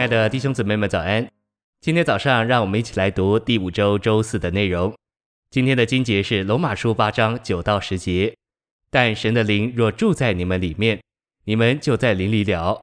[0.00, 1.30] 亲爱的弟兄姊妹们，早安！
[1.82, 4.96] 今天早上，让我们一起来读第五周周四的内容。
[5.50, 8.34] 今天的经节是罗马书八章九到十节。
[8.90, 11.02] 但神的灵若住在你们里面，
[11.44, 12.80] 你们就在灵里了。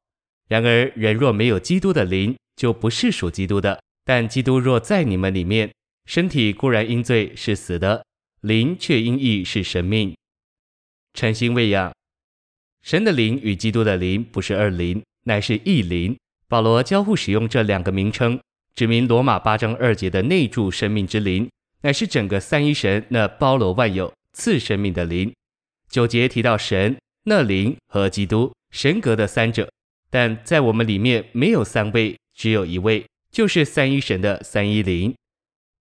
[0.47, 3.81] 然而人若没有基督的灵，就不是属基督的。
[4.05, 5.71] 但基督若在你们里面，
[6.05, 8.05] 身体固然因罪是死的，
[8.41, 10.15] 灵却因义是生命。
[11.15, 11.91] 诚心喂养，
[12.83, 16.15] 神的灵与基督的灵不是二灵，乃是一灵。
[16.49, 18.39] 保罗交互使用这两个名称，
[18.73, 21.49] 指明罗马八章二节的内住生命之灵，
[21.81, 25.33] 乃是整个三一神那包罗万有、赐生命的灵。
[25.89, 29.69] 九节提到神那灵和基督神格的三者，
[30.09, 35.13] 但在我们里面没有三位，只有一位，就是三一神的三一灵。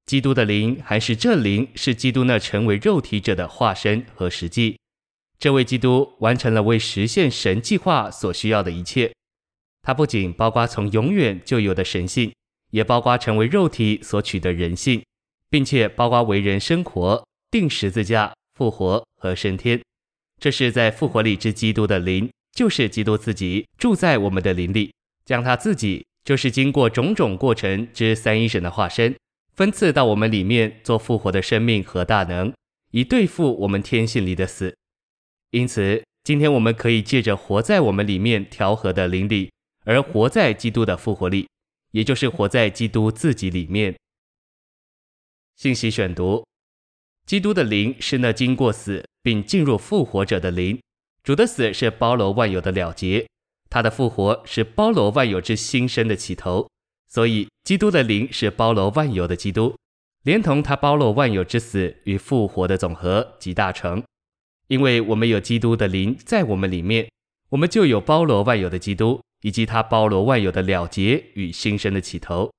[0.05, 4.79] 基督的灵还是这灵，是基督那成为肉体者的化身和实际。
[5.39, 9.13] 这位基督完成了为实现神计划所需要的一切。
[9.87, 12.33] 它不仅包括从永远就有的神性，
[12.73, 15.01] 也包括成为肉体所取的人性，
[15.49, 19.81] 并且包括为人生活、钉十字架、复活和升天。
[20.41, 24.93] 这是在复活里之基督的灵，就是基督自己住在我们的灵里，
[25.25, 29.15] 将他自己就是经过种种过程之三一神的化身，
[29.55, 32.53] 分赐到我们里面做复活的生命和大能，
[32.91, 34.75] 以对付我们天性里的死。
[35.53, 39.49] 因此，今天我们可以借着活在我们里面调和的灵里。
[39.87, 41.49] 而活在基督的复活里，
[41.93, 43.97] 也就是活在基督自己里面。
[45.55, 46.45] 信息选读：
[47.25, 50.79] 基督的灵是那经过死并进入复活者的灵。
[51.23, 53.27] 主的死是包罗万有的了结，
[53.71, 56.69] 他的复活是包罗万有之新生的起头。
[57.09, 59.77] 所以，基督的灵是包罗万有的基督，
[60.25, 64.03] 连同他包罗万有之死与复活的总和及大成。
[64.67, 67.09] 因为我们有基督的灵在我们里面，
[67.51, 69.21] 我们就有包罗万有的基督。
[69.47, 72.53] 以及他包罗万有的了结与新生的起头，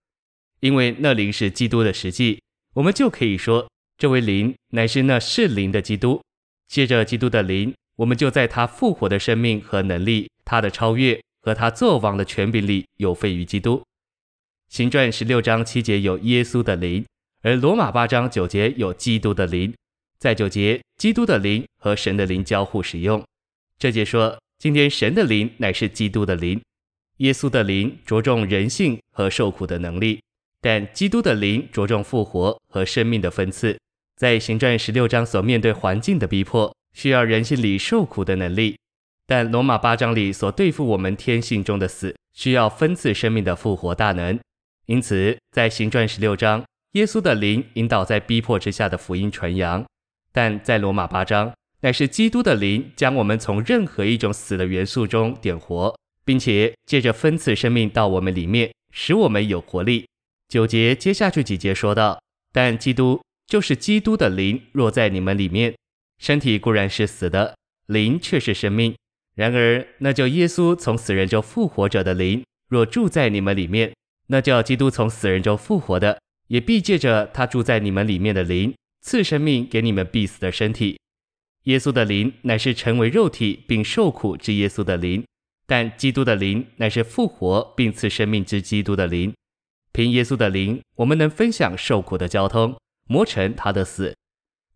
[0.62, 2.42] 因为那灵是基督的实际，
[2.76, 6.22] 我们就可以说，这位灵乃是那是灵的基督。
[6.70, 13.84] 借着基督的灵，我们就在他复活的生命和能力、他的超越和他作王的权柄里有份于基督。
[14.70, 17.06] 行传十六章七节有耶稣的灵，
[17.42, 19.74] 而罗马八章九节有基督的灵。
[20.20, 23.22] 在九节，基督的灵和神的灵交互使用。
[23.78, 26.62] 这节说，今天神的灵乃是基督的灵。
[27.18, 30.22] 耶稣的灵着重人性和受苦的能力，
[30.62, 33.78] 但基督的灵着重复活和生命的分赐。
[34.16, 38.76] 在行传十六章所面对环境的逼迫，需要人性里受苦的能力；
[39.26, 44.40] 但罗马八章里所对付我们天性中的死，需要分赐生命的复活大能。
[44.88, 46.64] 因此，在行传十六章，
[46.94, 49.84] 耶稣的灵引导在逼迫之下的福音传扬；
[50.32, 55.96] 但在罗马八章，乃是基督的灵将我们从任何一种死的元素中点活。
[56.28, 60.06] 并且借着分赐生命到我们里面，使我们有活力。
[60.50, 62.20] 九节接下去几节说道：
[62.52, 65.74] 但基督就是基督的灵，若在你们里面，
[66.22, 67.56] 身体固然是死的，
[67.86, 68.94] 灵却是生命。
[69.36, 73.94] 然而那叫耶稣从死人中复活者的灵，若住在你们里面，
[74.28, 81.00] 那叫基督从死人中复活的，也必借着他住在你们里面的灵，赐生命给你们必死的身体。
[81.64, 85.24] 耶稣的灵乃是成为肉体并受苦之耶稣的灵。
[85.68, 89.34] 但基督的灵乃是复活并赐生命之基督的灵，
[89.92, 92.74] 凭耶稣的灵，我们能分享受苦的交通，
[93.10, 94.14] 磨成他的死；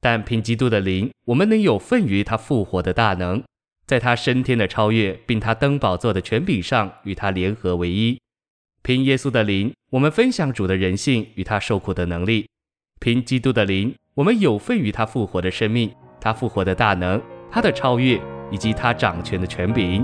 [0.02, 3.41] 但凭基督的灵，我们能有份于他复活的大能，
[3.88, 8.19] 在他升天的超越，并他登宝座的权柄上与他联合为一。
[8.84, 12.47] 凭耶稣的灵，我们分享主的人性与他受苦的能力；
[13.00, 18.19] 凭基督的灵，我们有份于他复活的生命，他复活的大能，他的超越
[18.52, 20.03] 以及他掌权的权柄。